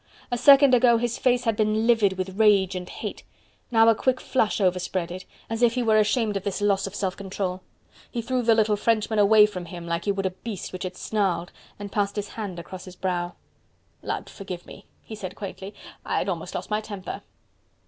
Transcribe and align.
A 0.31 0.37
second 0.39 0.73
ago 0.73 0.97
his 0.97 1.19
face 1.19 1.43
had 1.43 1.55
been 1.55 1.85
livid 1.85 2.13
with 2.13 2.39
rage 2.39 2.73
and 2.75 2.89
hate, 2.89 3.21
now 3.69 3.87
a 3.87 3.93
quick 3.93 4.19
flush 4.19 4.59
overspread 4.59 5.11
it, 5.11 5.25
as 5.47 5.61
if 5.61 5.75
he 5.75 5.83
were 5.83 5.99
ashamed 5.99 6.35
of 6.35 6.43
this 6.43 6.59
loss 6.59 6.87
of 6.87 6.95
self 6.95 7.15
control. 7.15 7.61
He 8.09 8.19
threw 8.19 8.41
the 8.41 8.55
little 8.55 8.75
Frenchman 8.75 9.19
away 9.19 9.45
from 9.45 9.65
him 9.65 9.85
like 9.85 10.05
he 10.05 10.11
would 10.11 10.25
a 10.25 10.31
beast 10.31 10.73
which 10.73 10.81
had 10.85 10.97
snarled, 10.97 11.51
and 11.77 11.91
passed 11.91 12.15
his 12.15 12.29
hand 12.29 12.57
across 12.57 12.85
his 12.85 12.95
brow. 12.95 13.33
"Lud 14.01 14.27
forgive 14.27 14.65
me!" 14.65 14.87
he 15.03 15.13
said 15.13 15.35
quaintly, 15.35 15.71
"I 16.03 16.17
had 16.17 16.29
almost 16.29 16.55
lost 16.55 16.71
my 16.71 16.81
temper." 16.81 17.21